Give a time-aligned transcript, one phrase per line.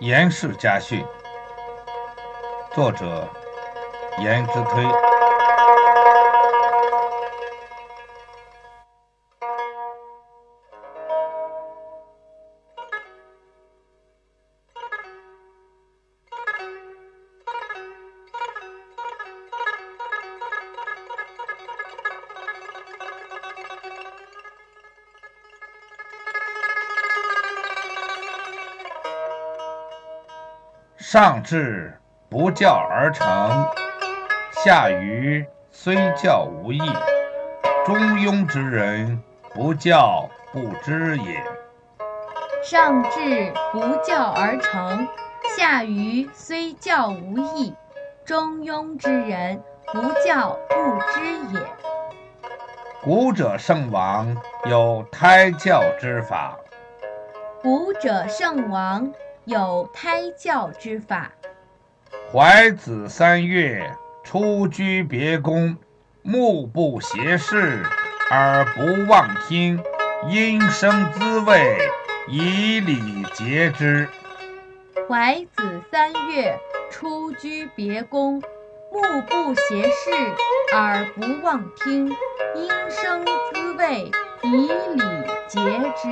[0.00, 1.04] 颜氏家训，
[2.74, 3.26] 作者
[4.18, 5.15] 颜之推。
[31.08, 31.96] 上至
[32.28, 33.64] 不教而成，
[34.50, 36.80] 下愚虽教无益。
[37.84, 39.22] 中庸之人，
[39.54, 41.40] 不教不知也。
[42.60, 45.06] 上至不教而成，
[45.56, 47.72] 下愚虽教无益。
[48.24, 49.62] 中庸之人，
[49.92, 51.60] 不教不知也。
[53.00, 56.58] 古者圣王有胎教之法。
[57.62, 59.08] 古者圣王。
[59.46, 61.30] 有胎教之法。
[62.32, 63.88] 怀子三月，
[64.24, 65.76] 出居别宫，
[66.22, 67.84] 目不斜视，
[68.28, 69.80] 而不忘听，
[70.28, 71.78] 音声滋味，
[72.26, 74.08] 以礼节之。
[75.08, 76.58] 怀子三月，
[76.90, 78.42] 出居别宫，
[78.90, 80.10] 目不斜视，
[80.74, 84.10] 而不忘听，音声滋味，
[84.42, 85.04] 以礼
[85.46, 85.60] 节
[85.94, 86.10] 之。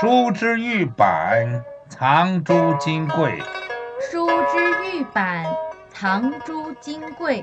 [0.00, 1.62] 书之欲版。
[1.98, 3.38] 藏诸金贵，
[3.98, 5.46] 书之玉版，
[5.88, 7.42] 藏诸金贵。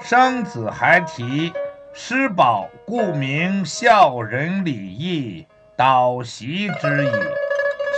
[0.00, 1.52] 生子孩提，
[1.92, 5.46] 师宝，故名孝仁礼义，
[5.76, 7.12] 导习之矣。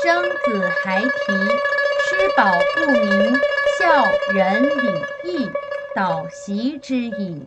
[0.04, 3.34] 生子孩提，师宝，故名
[3.78, 4.04] 孝
[4.34, 5.50] 仁礼义，
[5.94, 7.46] 导习之矣。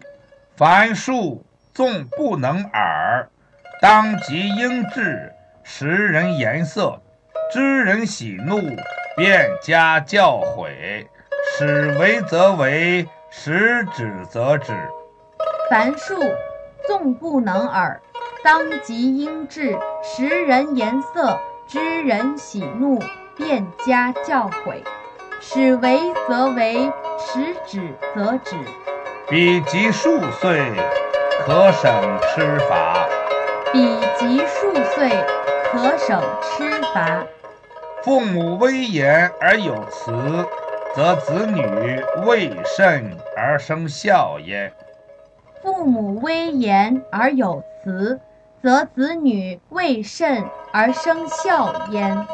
[0.55, 3.29] 凡数纵不能耳，
[3.79, 5.31] 当即应制，
[5.63, 6.99] 识人颜色。
[7.52, 8.61] 知人喜怒，
[9.16, 11.07] 便加教诲，
[11.57, 14.72] 使为则为，使止则止。
[15.68, 16.13] 凡数
[16.85, 18.00] 纵不能耳，
[18.44, 23.01] 当即应至，识人颜色，知人喜怒，
[23.35, 24.84] 便加教诲，
[25.41, 27.81] 使为则为，使止
[28.13, 28.56] 则止。
[29.28, 30.72] 彼及数岁，
[31.44, 31.91] 可省
[32.22, 33.07] 吃罚。
[33.73, 35.09] 彼及数岁，
[35.72, 37.23] 可省吃罚。
[38.01, 40.11] 父母威严而有慈，
[40.95, 41.61] 则子女
[42.25, 44.71] 未慎而生孝焉。
[45.61, 48.19] 父母威严而有慈，
[48.63, 52.25] 则子女未慎而生孝焉。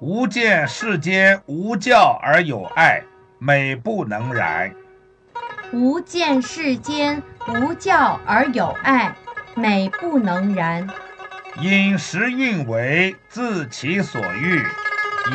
[0.00, 3.02] 吾见世间无教而有爱，
[3.38, 4.74] 美不能然。
[5.72, 9.14] 吾见世间无教而有爱，
[9.54, 10.88] 美不能然。
[11.60, 14.64] 因时运为自其所欲，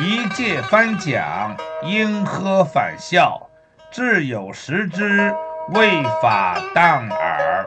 [0.00, 3.48] 一介翻讲，应呵反笑，
[3.92, 5.32] 至有时之，
[5.68, 7.66] 未法当耳。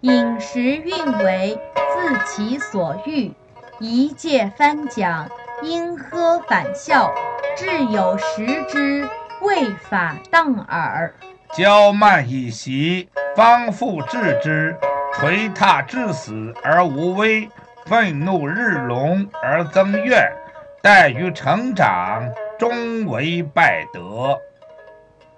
[0.00, 3.32] 饮食运为自其所欲，
[3.78, 5.28] 一介翻讲，
[5.62, 7.12] 应呵反笑，
[7.54, 9.06] 至有时之，
[9.42, 11.12] 未法当耳。
[11.52, 14.74] 骄慢以习，方复治之；
[15.12, 17.46] 捶踏致死而无威，
[17.84, 20.32] 愤怒日隆而增怨，
[20.80, 22.26] 待于成长，
[22.58, 24.38] 终为败德。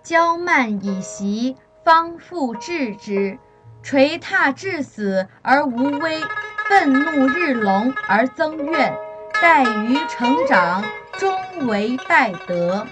[0.05, 3.37] 骄慢以习，方复治之；
[3.83, 6.21] 捶踏致死而无威，
[6.69, 8.95] 愤怒日隆而增怨，
[9.43, 10.85] 待于成长，
[11.19, 12.87] 终为败德。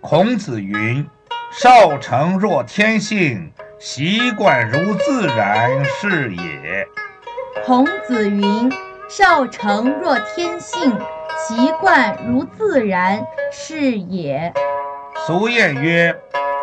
[0.00, 1.06] 孔子云。
[1.52, 6.86] 少成若天性，习惯如自然是也。
[7.64, 8.70] 孔子云
[9.08, 10.92] ：“少成若天性，
[11.38, 14.52] 习惯如自然是也。”
[15.26, 16.14] 俗谚曰：“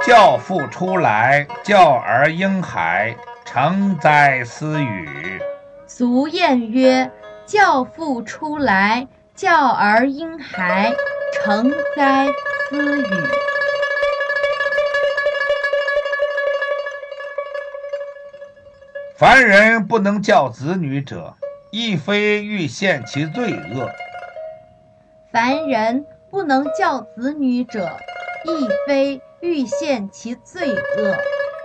[0.05, 3.15] 教父出来，教儿婴孩，
[3.45, 5.41] 成哉思语。”
[5.87, 7.09] 俗谚曰
[7.47, 10.93] ：“教父出来，教儿婴孩，
[11.33, 12.27] 成哉
[12.69, 13.05] 思语。”
[19.23, 21.35] 凡人不能教子女者，
[21.71, 23.87] 亦非欲陷其罪恶；
[25.31, 27.89] 凡人不能教子女者，
[28.43, 31.15] 亦非欲陷其罪恶。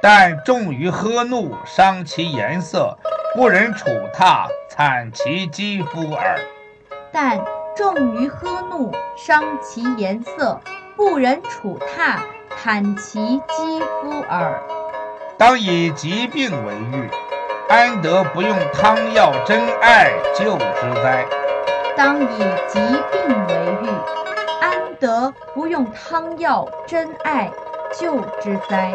[0.01, 2.97] 但重于呵怒，伤其颜色，
[3.35, 6.39] 不忍处踏，惨其肌肤耳。
[7.11, 7.45] 但
[7.77, 10.61] 重于呵怒，伤其颜色，
[10.95, 12.23] 不忍处踏，
[12.57, 14.63] 惨其肌肤耳。
[15.37, 17.11] 当以疾病为喻，
[17.69, 21.27] 安得不用汤药真爱救之哉？
[21.95, 23.89] 当以疾病为喻，
[24.63, 27.53] 安得不用汤药真爱
[27.93, 28.95] 救之哉？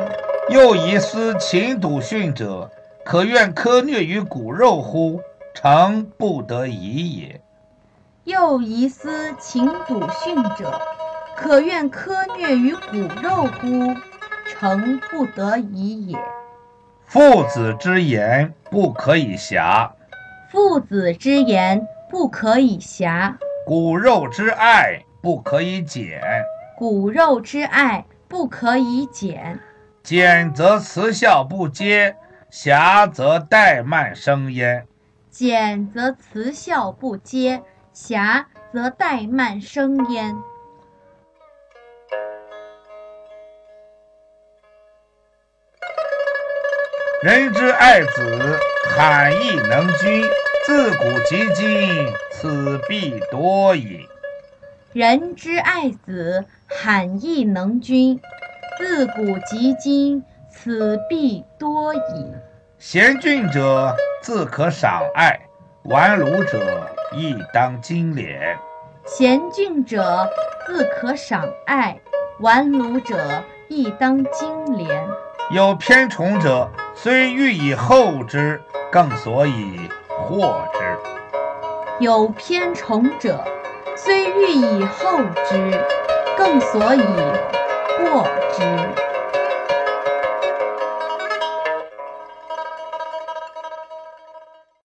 [0.49, 2.71] 又疑思情笃训者，
[3.05, 5.21] 可愿苛虐于骨肉乎？
[5.53, 7.41] 诚不得已也。
[8.23, 10.81] 又疑思情笃训者，
[11.35, 13.95] 可愿苛虐于骨肉乎？
[14.47, 16.17] 诚不得已也。
[17.05, 19.94] 父子之言不可以狭，
[20.50, 26.21] 父子之言不可以狭，骨肉之爱不可以减。
[26.75, 29.59] 骨肉之爱不可以减。
[30.01, 32.15] 减则慈孝不接，
[32.50, 34.85] 狭则怠慢生焉。
[35.29, 37.61] 减则慈孝不接，
[37.94, 40.35] 狭则怠慢生焉。
[47.23, 48.59] 人之爱子，
[48.97, 50.21] 罕亦能均，
[50.65, 54.05] 自古及今，此必多矣。
[54.91, 58.19] 人之爱子，罕亦能均，
[58.77, 60.21] 自古及今，
[60.51, 62.33] 此必多矣。
[62.77, 65.39] 贤俊者自可赏爱，
[65.83, 68.57] 顽鲁者亦当金敛。
[69.05, 70.29] 贤俊者
[70.67, 71.97] 自可赏爱，
[72.41, 73.15] 顽鲁者
[73.69, 75.07] 亦当金廉。
[75.51, 78.62] 有偏宠者，虽欲以厚之，
[78.92, 80.80] 更所以获之。
[82.00, 83.44] 有偏宠者，
[83.95, 85.86] 虽欲以厚之，
[86.38, 87.01] 更所以
[87.98, 89.02] 获之。